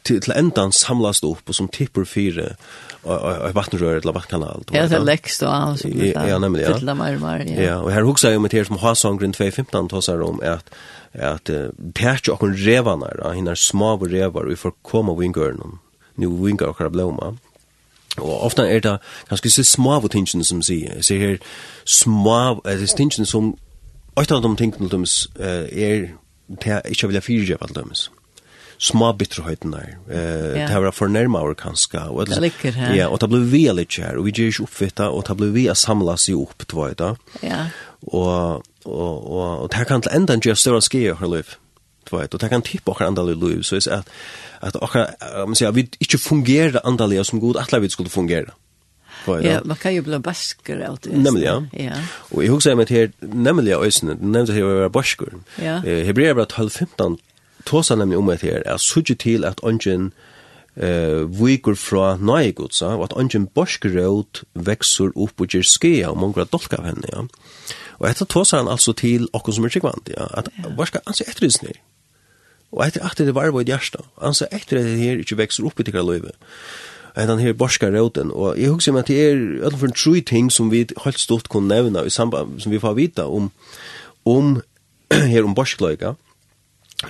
[0.03, 2.55] til, til endan samlas upp og som tipper fire
[3.03, 4.63] og ett vattenrör eller vattenkanal.
[4.71, 5.87] Ja, det er lekst og alltså.
[5.87, 6.73] Ja, ja, nemlig, ja.
[6.77, 7.43] Fylla mer og mer.
[7.47, 10.21] Ja, Ja, og her här jeg om et her som har sång runt 2015 tosar
[10.21, 10.69] om att
[11.13, 11.49] att
[11.93, 15.79] perch och revarna, då hinner små revar vi får komma vingörn.
[16.15, 17.37] Nu vingar och blomma.
[18.17, 18.97] Og ofta er det
[19.29, 20.95] ganske så små av tingene som sier.
[20.95, 21.37] Jeg ser her
[21.85, 22.61] små av
[22.97, 23.55] tingene som,
[24.15, 25.05] og et av de tingene som
[25.39, 26.09] er,
[26.47, 28.09] det er ikke vilja jeg fyrtjøp alt dømes
[28.77, 29.97] små bitterheten der.
[30.09, 30.69] Eh, yeah.
[30.69, 32.01] Det var fornærmet over kanskje.
[32.09, 32.93] Og det ligger her.
[32.95, 35.51] Ja, og det ble vi litt her, og vi gjør ikke oppfittet, og det ble
[35.55, 37.11] vi å samle seg opp, det var det.
[37.43, 37.65] Ja.
[38.07, 41.55] Og, og, og, og det kan til enda gjøre større ske i her liv.
[42.03, 42.33] Det var det.
[42.33, 44.11] Og det kan tippe okker andre liv, så jeg sier at,
[44.61, 45.15] at okker,
[45.47, 48.55] man sier, vi ikke fungerer andre liv som god, alle vi skulle fungere.
[49.25, 51.09] Ja, man kan ju bli basker av det.
[51.09, 51.83] Nämligen, ja.
[51.83, 51.91] ja.
[52.11, 55.27] Och jag husker mig till, nämligen, jag nämnde att jag var basker.
[55.55, 55.79] Ja.
[55.79, 57.17] Hebreer var 12-15
[57.65, 60.11] tåsa nemlig om et her, er sudje til at ongen
[60.75, 66.19] eh, viker fra nøye godsa, og at ongen borskerød vekser opp og gjør skea, og
[66.21, 67.25] mange dolka av henne, ja.
[68.01, 70.71] Og etter tåsa han altså til okkur som er tryggvand, ja, at ja.
[70.75, 71.77] hva skal anse etter det
[72.73, 75.79] Og etter at det var vår hjärsta, anse etter at det her ikke vekser opp
[75.79, 76.33] i tikkara løyve.
[77.13, 80.21] Og den her borska råten, og jeg husker meg at det er utenfor en tru
[80.25, 83.51] ting som vi helt stort kunne nevna, i samband, som vi får vita om,
[84.25, 84.55] om
[85.33, 86.15] her om borskløyga,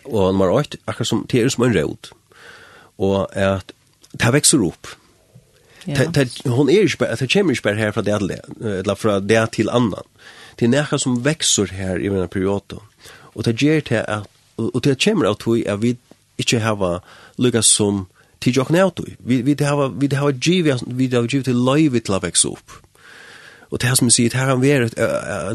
[0.05, 2.11] Og nummer 8, akkurat som det er som en råd.
[2.97, 3.73] Og at
[4.13, 4.87] det vekser opp.
[5.87, 6.05] Ja.
[6.15, 9.43] Det, hon er ikke bare, det kommer ikke bare her fra det, eller fra det
[9.57, 10.07] til annan.
[10.59, 12.83] Det er noe som vekser her i denne perioden.
[13.33, 15.95] Og det gjør det at, og det kommer av tog at vi
[16.37, 17.01] ikke har
[17.41, 18.05] lykket som
[18.43, 19.09] tid jokken av tog.
[19.19, 22.79] Vi, vi har vi har givet, vi har givet til løyve til å vekse opp.
[23.73, 24.99] Og det er som vi sier, det her har vært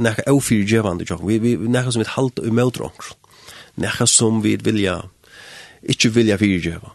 [0.02, 1.28] noe avfyrgjøvende jokken.
[1.28, 3.14] Vi, vi, noe som vi har halte i møtronker
[3.78, 5.00] nekka som vi vilja,
[5.82, 6.94] ikkje vilja fyrtjøva.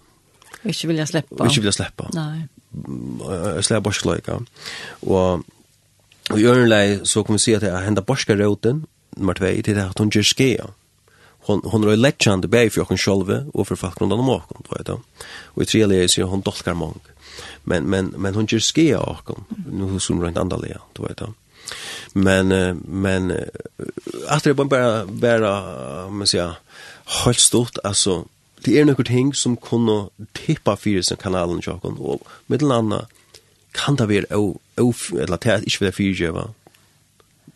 [0.63, 1.47] Ikkje vilja sleppa.
[1.47, 2.09] Ikkje vilja sleppa.
[2.15, 2.45] Nei.
[3.63, 4.39] Sleppa borskløyka.
[5.07, 5.43] Og,
[6.31, 8.85] og i ørenlei så kan vi si at jeg henda borska borskarroten,
[9.17, 10.71] nummer 2, til det at hun gjør skea.
[11.47, 14.69] Hon, hon er lekkjande bei for okkum sjolve og for folk rundt om åkken, du
[14.77, 14.91] vet.
[15.55, 17.01] Og i tre leie sier hon dolkar mong.
[17.67, 19.43] Men, men, men hon gjør skea okkum.
[19.67, 21.33] nu sum rundt andalia, du vet da.
[22.13, 22.51] Men,
[22.85, 23.31] men,
[24.29, 25.51] at det er bara bare,
[26.11, 26.55] man sier,
[27.05, 28.23] helt stort, altså,
[28.65, 33.05] det er noen ting som kunne tippa fyrir sin kanalen tjokken, og med den andre
[33.73, 36.47] kan det være au, au, eller det er ikke for det fyrtjøva,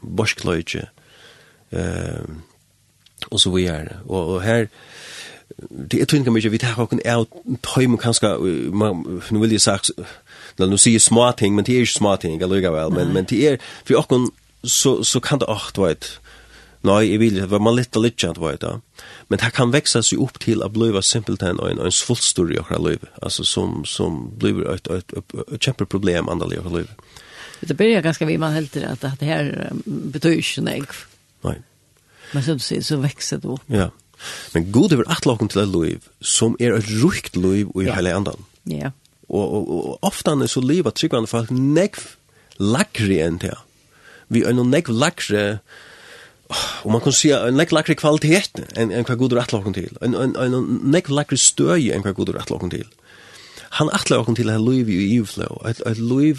[0.02, 0.88] borskløytje,
[1.72, 2.30] eh,
[3.32, 4.00] og så videre.
[4.06, 4.66] Og, og her,
[5.92, 7.28] det er tvinga mykje, vi tar okken av
[7.64, 9.92] tøym og kanska, nu vil jeg sagt,
[10.60, 13.30] nu sier små ting, men det er ikke små ting, jeg lukar vel, men, men
[13.30, 14.30] det er, for okken,
[14.64, 16.20] så, så kan det, åh, du vet,
[16.88, 19.06] Nei, jeg vil, det var man litt og litt kjent, var det da.
[19.28, 22.60] Men det kan veksa seg opp til å bli simpelthen og en, en svulstor i
[22.62, 26.94] okra liv, altså som, som blir et, et, et, et kjempeproblem andal i okra liv.
[27.60, 30.86] Det börjar ganska vid man helt rätt att det här betyder ju inte
[31.42, 31.62] Nej.
[32.32, 33.62] Men som du säger så växer det upp.
[33.66, 33.90] Ja.
[34.54, 37.86] Men god er at lakken till et liv som är et rukt liv och i
[37.86, 37.96] ja.
[37.96, 38.46] hela andan.
[38.64, 38.92] Ja.
[39.28, 42.16] Och, og, og ofta er så livet tryggande folk nekv
[42.60, 43.58] lakre än det.
[44.30, 45.60] Vi er noen nekv lakre
[46.84, 49.98] Og man kan si en nekk lakri kvalitet enn en hva god er atlokken til.
[50.02, 52.86] En en en nekk lakri støy enn hva god er atlokken til.
[53.80, 55.62] Han atlokken til till att Louis i Flow.
[55.70, 56.38] et, att Louis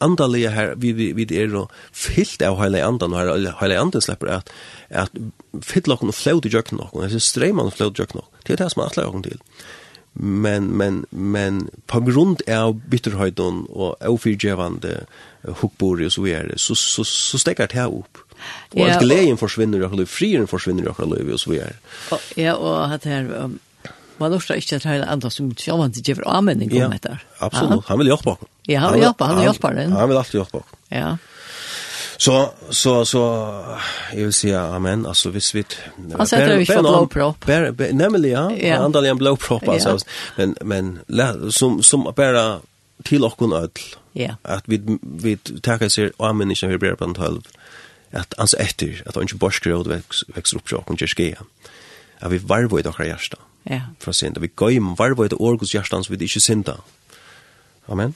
[0.00, 4.26] andalige her, vi vi vi er då fyllt av heile andan og heile andan slipper
[4.26, 4.50] at,
[4.90, 5.10] at
[5.62, 8.20] fyllt lakken og att att jøkken och flöde jökna och og strömmar och jøkken jökna.
[8.46, 9.30] Det er det som atlokken til.
[9.32, 9.40] till
[10.16, 15.04] men men men på grund av bitterheten och oförgivande
[15.42, 18.18] hukbor och så vidare så så så stäcker det här upp.
[18.70, 21.72] Och ja, allt glädjen försvinner och allt friden försvinner och allt och så vidare.
[22.34, 23.50] Ja och att här
[24.16, 27.86] man lustar inte att hela andra som jag man inte ger användning om Ja, absolutt.
[27.86, 28.36] Han vill hjälpa.
[28.62, 29.92] Ja, han vil hjälpa, han vil hjälpa den.
[29.92, 30.58] Han vil alltid hjälpa.
[30.88, 31.18] Ja.
[32.16, 33.20] Så, så, så,
[34.12, 35.64] jeg vil si amen, altså hvis vi...
[36.16, 37.46] Han sätter ju för blowprop.
[37.92, 38.84] Nämligen, ja, yeah.
[38.84, 39.88] andal en blowprop, alltså.
[39.88, 40.52] Yeah.
[40.60, 42.60] Men, men som, som bara
[43.04, 43.70] till och öll,
[44.14, 44.34] yeah.
[44.42, 47.42] att vi, vi tackar sig amen människan vi blir på en tolv,
[48.10, 50.02] att ans efter, att han inte borskrod
[50.34, 51.42] växer upp sig och inte skea,
[52.18, 53.36] att vi varvar i dåkra hjärsta.
[53.62, 53.80] Ja.
[53.98, 56.76] För att synda, vi går varvar i det årgås hjärsta så vi inte synda.
[57.86, 58.14] Amen.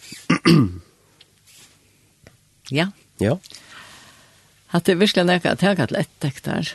[2.70, 2.90] ja.
[3.18, 3.38] Ja
[4.72, 6.72] at det virkelig er ikke at jeg har lett der.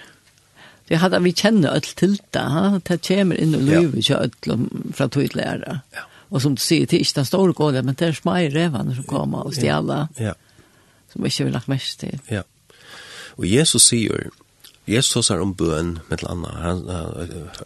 [0.90, 2.80] Vi hadde vi kjenner alt til det, ha?
[2.84, 4.50] det kommer inn og løver ikke alt
[4.98, 5.84] fra tog lærer.
[5.94, 6.08] Ja.
[6.34, 8.96] Og som du sier, det er ikke den store gården, men det er små revene
[8.96, 10.34] som kommer og stjæler, ja.
[10.34, 10.34] ja.
[11.14, 12.20] som ikke vil lagt mest til.
[12.30, 12.42] Ja.
[13.38, 14.32] Og Jesus sier,
[14.90, 16.82] Jesus sier om bøn med et annet, han,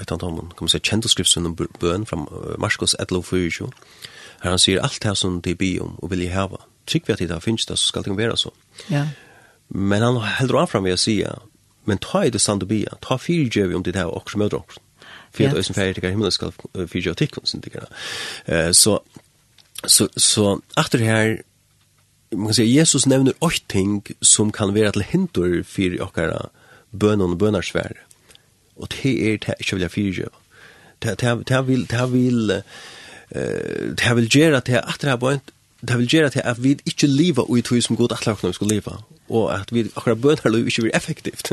[0.01, 2.19] et annet om, kan man si, kjent og skriftsen om bøn fra
[2.59, 3.71] Marskos 11.4,
[4.43, 7.15] her han sier, alt det som de bi om og vil jeg hava, trygg vi
[7.15, 8.51] at det finnes det, så skal det være så.
[8.91, 9.07] Ja.
[9.69, 11.33] Men han heldur anfram vi å sige,
[11.85, 14.59] men ta i det stand og bia, ta fyrtjøvi om det her og som møter
[14.59, 14.81] okkur.
[15.35, 17.87] Fyrir at som fyrir tikkar himmelen skal fyrtjøvi tikkun sin tikkar.
[18.75, 18.99] Så,
[19.85, 21.37] så, så, aftur her,
[22.31, 26.49] man kan säga Jesus nämner åt ting som kan vara till hintor för okkara
[26.91, 28.03] bönon och bönarsvär.
[28.75, 30.27] Och det är det jag vill fyrtjö.
[30.99, 32.47] Det här vill, det här vill,
[33.95, 35.51] det här vill göra det här att det här bönt
[35.81, 38.67] det vil gjøre til at vi ikke lever i tog som god atler vi skal
[38.67, 38.95] leva,
[39.29, 41.51] og at vi akkurat bønner ikke blir effektivt.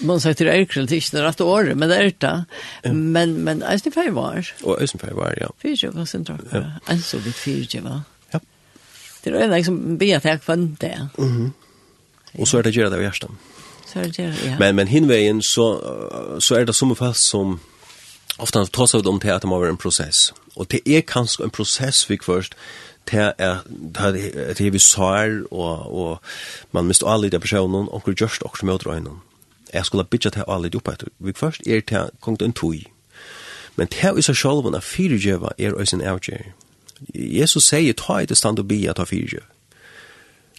[0.00, 2.92] Man sier til Erkrel til ikke det året, men det er det.
[2.94, 4.52] Men, men Øystein Feir var.
[4.62, 5.50] Og Øystein Feir var, ja.
[5.62, 6.62] Fyrtjøk var sin trakk, ja.
[6.90, 8.02] En så vidt fyrtjøk var.
[8.34, 8.38] Ja.
[9.24, 11.08] Det er en liksom be at jeg kvann det.
[12.38, 13.30] Og så er det gjøre det i hjertet.
[13.86, 14.58] Så er det gjøre, ja.
[14.58, 15.80] Men, men hinveien så,
[16.40, 17.58] så er det som fast som
[18.38, 20.32] ofta tar seg om til at det må være en prosess.
[20.56, 22.54] Og det er kanskje en prosess vi først,
[23.10, 26.20] det er det er vi sår og, og
[26.72, 29.18] man mist alle de personene og hvor gjørst og som møter øynene
[29.72, 32.84] jeg skulle bytja det alle de oppe etter vi først er det kongt en tog
[33.76, 36.50] men det er i seg selv at fyrirgjøva er øyne avgjør
[37.14, 39.46] Jesus sier ta i det stand og bi at ta fyrirgjøva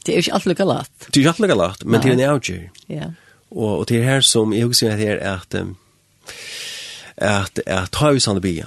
[0.05, 0.91] Det er ikke alt lukka lat.
[0.99, 2.61] Det er ikke alt lukka lat men det er en avgjør.
[2.89, 3.09] Ja.
[3.51, 5.55] Og, og det er her som jeg husker at det er at
[7.17, 8.65] at at ta i stand sanne bia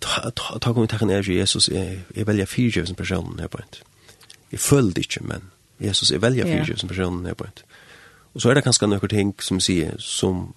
[0.00, 3.82] ta kom i takken er Jesus, er, velger fyrtjøv som personen her på en.
[4.52, 7.62] Jeg følte ikke, men Jesus, er velja fyrtjøv som personen her på en.
[8.34, 10.54] Og så er det kanskje noen ting som sier, som,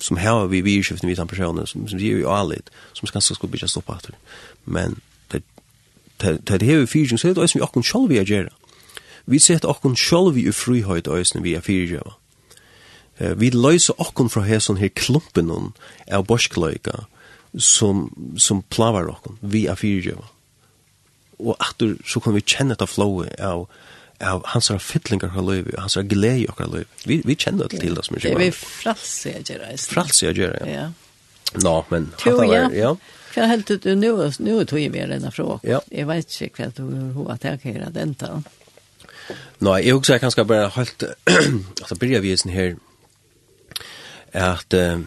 [0.00, 3.50] som her vi virkjøften vi tar personen, som, som sier vi alit, som kanskje skulle
[3.50, 4.14] bli stoppa etter.
[4.64, 5.00] Men
[5.32, 5.42] det
[6.26, 8.54] er det her fyrtjøv, så er det også vi akkur sjálf vi er gjerra.
[9.26, 12.14] Vi sett akkur sjálf vi er frihøyt øyne vi er fyrtjøva.
[13.38, 17.06] Vi løyser akkur fra hesson her klumpen av borskløyga,
[17.58, 20.26] som, som plavar okken, vi er fyrirgjøva
[21.38, 23.66] Og atur så kan vi kjenne dette flowet av,
[24.20, 27.04] av hans har fytlingar har løyvi, hans har glede i okkar løyvi.
[27.04, 28.40] Vi, vi kjenner det til det som er kjøva.
[28.42, 29.76] Vi fralse jeg gjør det.
[29.92, 30.88] Fralse jeg gjør det, ja.
[31.62, 32.10] Nå, men...
[32.26, 32.66] Jo, ja.
[32.74, 32.96] ja.
[33.30, 35.58] För helt du nu nu tog jag med denna fråga.
[35.62, 35.80] Ja.
[35.90, 36.82] jeg vet ikke hva du
[37.14, 38.42] hur att jag kan göra den då.
[39.58, 41.02] Nej, jag också jag kanske bara helt
[41.82, 42.76] att börja vi her
[44.32, 45.00] at uh,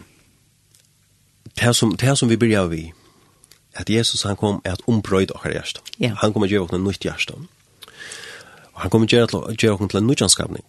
[1.54, 2.92] det som, det som vi börjar vi,
[3.74, 5.80] at Jesus han kom at ombrøyde okkar hjärsta.
[6.00, 6.16] Yeah.
[6.16, 7.38] Han kom at gjøre okkar nytt hjärsta.
[8.72, 10.64] Og han kom at gjøre okkar til en nyttjanskapning.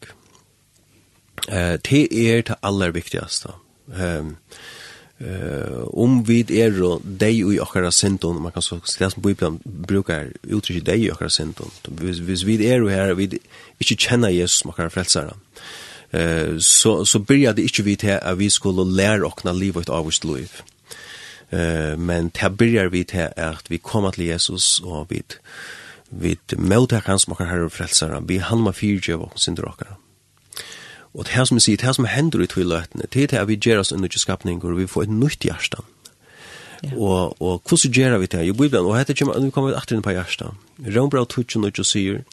[1.49, 3.51] Eh, det er det aller viktigaste.
[3.91, 4.25] Eh,
[5.19, 9.59] eh, om vid er og deg i okkar sinton, man kan så det som Bibelen
[9.87, 11.71] brukar uttrykk deg i okkar sinton.
[11.87, 13.29] Hvis, hvis vi er og her, vi
[13.79, 15.35] ikke kjenner Jesus som okkar frelsare.
[16.13, 20.05] Eh, så, så byrjar det ikke vi til at vi skulle lære okkar livet av
[20.05, 20.63] vårt liv.
[21.53, 25.21] Eh, men det börjar vi til at vi kommer til Jesus og vi
[26.13, 28.23] vi møter hans makar herre och frälsare.
[28.27, 29.95] Vi handlar fyrtjöv och syndrakare.
[31.13, 33.37] Og det her som vi sier, det her som hender i tviløtene, det er det
[33.37, 35.83] at vi gjør oss under skapning, og vi får et nytt hjerte.
[36.83, 36.97] Yeah.
[36.97, 38.47] Og, og hvordan gjør vi det?
[38.47, 40.49] Jo, Bibelen, og dette kommer, vi kommer alltid inn på hjerte.
[40.79, 42.23] Rønbra Rønbrau tutsen og ikke sier,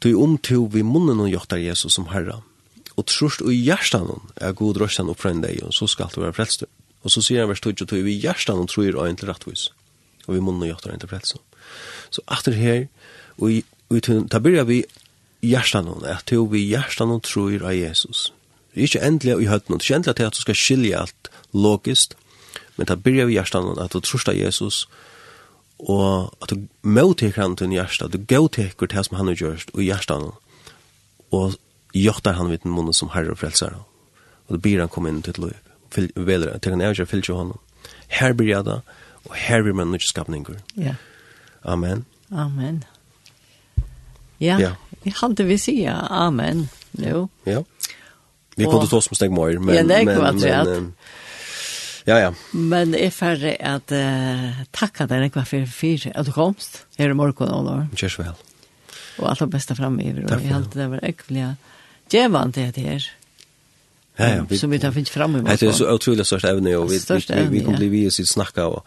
[0.00, 2.40] du er omtå vi munnen og gjør Jesus som herre,
[2.96, 6.32] og trust og hjertet er god røsten og frem deg, og så skal du være
[6.32, 6.64] frelst.
[7.02, 9.68] Og så sier han vers 22, vi hjertan og tror er egentlig rettvis.
[10.26, 11.38] Og vi munnen og det egentlig frelse.
[12.10, 12.86] Så etter her,
[13.38, 14.82] og i, da begynner vi
[15.42, 18.32] hjertan og, at to vi hjertan og tror er Jesus.
[18.74, 20.98] Det er ikke endelig i høyden, det er ikke endelig til at du skal skilje
[20.98, 22.14] alt logisk,
[22.76, 24.84] men da begynner vi hjertan og at du tror av Jesus,
[25.80, 29.40] og at du møteker han til en hjertan, du gauteker til det som han har
[29.40, 30.30] gjort, og hjertan
[31.30, 31.56] og
[31.94, 33.74] jaktar han vidt den munnen som herre og frelser.
[34.48, 37.36] Og det blir han kom inn til et løp velger, til han avgjør fyllt jo
[37.38, 37.60] honom.
[38.10, 38.80] Her blir jeg da,
[39.28, 40.60] og her blir man ikke skapninger.
[40.76, 40.96] Ja.
[41.62, 42.04] Amen.
[42.30, 42.82] Amen.
[44.40, 44.74] Ja, ja.
[45.04, 46.68] Vi hadde vi sier amen.
[46.98, 47.28] Jo.
[47.48, 47.62] Ja.
[48.56, 49.74] Vi kunde stå som steg mer, men...
[49.74, 50.62] Ja, det er kvart, ja.
[52.08, 52.30] Ja, ja.
[52.56, 57.12] Men jeg er ferdig at uh, takka deg nekva for fire, at du komst her
[57.12, 57.76] i morgen, Ola.
[57.94, 58.32] Kjørs vel.
[59.20, 61.50] Og alt det beste fremme i, og jeg halte det var ekkelig.
[62.10, 63.08] Djevan til det her
[64.20, 65.44] ja, ja, vi, som vi tar finnes fram i.
[65.48, 68.12] Det er så utrolig størst evne, og vi, vi, vi, vi kommer bli vi och
[68.12, 68.84] sitt snakka, og,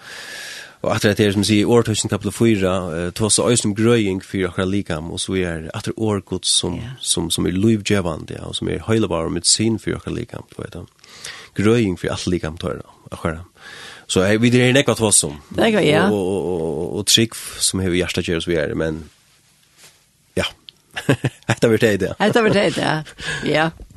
[0.83, 4.49] Og at det er som sier, året høysen kapel 4, tås og øysen grøying for
[4.49, 8.43] akkurat likam, og så er at det er god som, som, som er lovgjevand, ja,
[8.43, 10.75] og som er høylebar med sin for akkurat likam, du vet
[11.55, 13.47] Grøying for alt likam, tås akkurat.
[14.07, 15.39] Så jeg, vi er nekva til tås om.
[15.55, 16.03] Nekva, ja.
[16.11, 19.05] Og, og, og, og trygg som hever hjertet gjør vi er, men
[20.35, 20.49] ja,
[21.47, 22.11] Hetta vert det.
[22.19, 22.91] Hetta vert det.
[23.47, 23.71] Ja.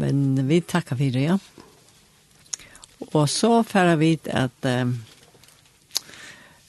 [0.00, 1.20] Men vi takkar for det.
[1.20, 1.38] Ja.
[3.12, 4.98] Og så färrar vi at um,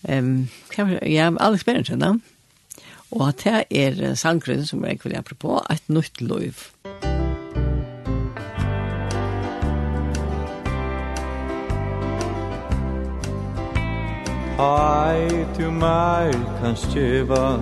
[0.02, 2.20] um, kan ja Alex Berntsen då.
[3.10, 6.58] Och att det är sanggrund som jag vill apropå et nytt liv.
[14.58, 17.60] Hei, du mer kan stjeva,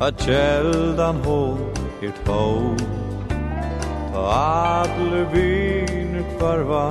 [0.00, 1.58] at kjeldan hår
[2.02, 3.11] er tåg.
[4.14, 6.90] Adler byn kvarva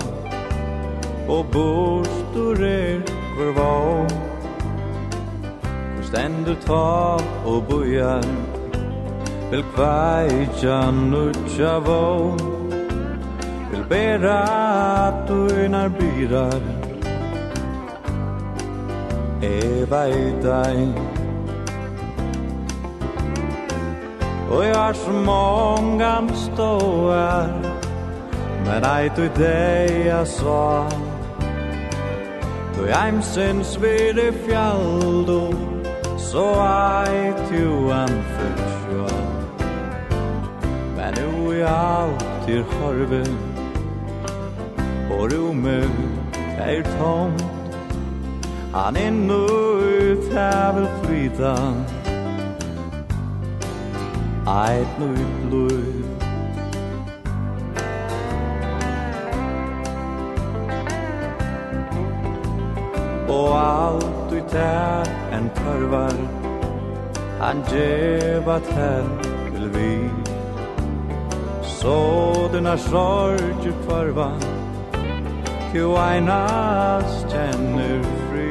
[1.29, 3.01] Og bostor er
[3.35, 4.07] kvarva
[6.01, 8.25] Stendur ta og bojar
[9.51, 12.01] Vil kvaitja nutja vå
[13.71, 14.41] Vil bera
[15.29, 16.61] tuinar byrar
[19.45, 21.20] Eva i deg
[24.51, 27.47] Og jeg har så många ståar
[28.65, 30.89] Men ei du deg jeg sa
[32.75, 35.41] Du heimsins vid i fjall du
[36.19, 39.15] Så ei du an fyrt
[40.97, 43.37] Men nu er allt i horven
[45.11, 45.89] Och rummet
[46.57, 47.43] är tomt.
[48.73, 52.00] Han er nøyt, ut vil vill flyta
[54.47, 55.15] eit nu
[55.49, 56.03] bløy
[63.29, 66.17] Og alt ut er en tørvar
[67.41, 69.05] Han djeva tær
[69.53, 70.09] vil vi
[71.63, 71.97] Så
[72.53, 74.31] den er sorg ut farva
[75.71, 78.49] Kju einas kjenner fri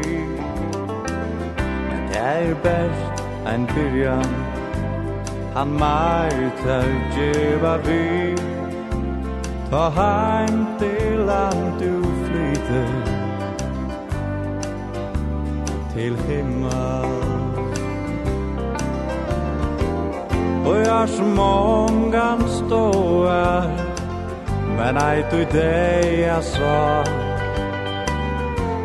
[1.90, 4.39] Men det er best en byrjan
[5.54, 8.36] Han märkar djeva vi.
[9.70, 12.90] Ta heim til land du flyter.
[15.94, 17.40] Til himmel.
[20.66, 23.62] Og jeg jag som mångan ståar
[24.76, 27.02] Men ei du deg jeg sa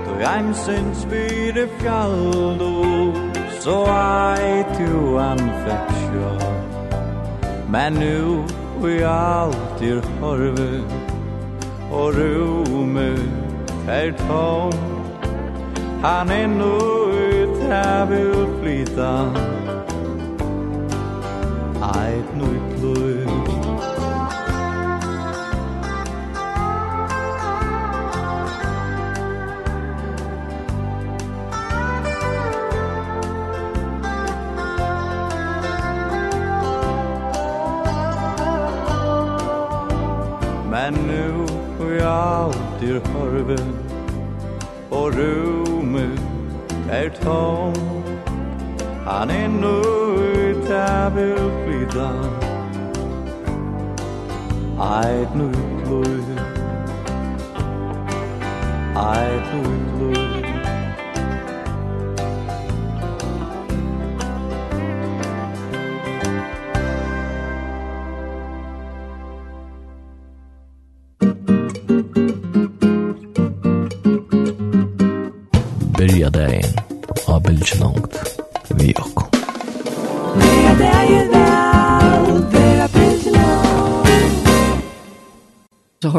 [0.05, 2.73] Du heim syns byr fjall du
[3.59, 6.54] Så ei du anfett sjå.
[7.69, 8.43] Men nu
[8.81, 10.83] vi alltid horve
[11.91, 13.09] Og rume
[13.89, 14.71] er tom
[16.03, 16.75] Han er nu
[17.41, 19.11] utravi utflyta
[21.95, 23.54] Eit nu utløy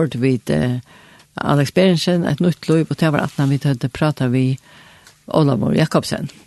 [0.06, 0.78] gjort vi uh,
[1.34, 4.58] Alex Berensen, et nytt løy, og det var at vi tøtte prata vi
[5.26, 6.30] Olavur Jakobsen.